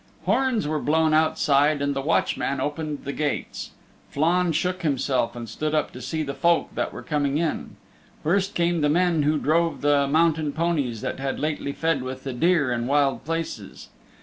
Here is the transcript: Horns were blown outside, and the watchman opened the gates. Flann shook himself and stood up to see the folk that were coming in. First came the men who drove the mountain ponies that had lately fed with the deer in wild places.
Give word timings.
Horns 0.25 0.67
were 0.67 0.79
blown 0.79 1.13
outside, 1.13 1.79
and 1.79 1.95
the 1.95 2.01
watchman 2.01 2.59
opened 2.59 3.03
the 3.05 3.13
gates. 3.13 3.69
Flann 4.09 4.51
shook 4.51 4.81
himself 4.81 5.35
and 5.35 5.47
stood 5.47 5.75
up 5.75 5.91
to 5.91 6.01
see 6.01 6.23
the 6.23 6.33
folk 6.33 6.73
that 6.73 6.91
were 6.91 7.03
coming 7.03 7.37
in. 7.37 7.75
First 8.23 8.55
came 8.55 8.81
the 8.81 8.89
men 8.89 9.21
who 9.21 9.37
drove 9.37 9.81
the 9.81 10.07
mountain 10.07 10.53
ponies 10.53 11.01
that 11.01 11.19
had 11.19 11.39
lately 11.39 11.71
fed 11.71 12.01
with 12.01 12.23
the 12.23 12.33
deer 12.33 12.71
in 12.71 12.87
wild 12.87 13.23
places. 13.25 13.89